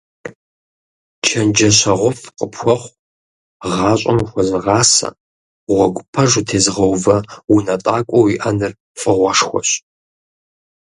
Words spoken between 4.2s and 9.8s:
ухуэзыгъасэ, гъуэгу пэж утезыгъэувэ унэтӀакӀуэ уиӀэныр фӀыгъуэшхуэщ.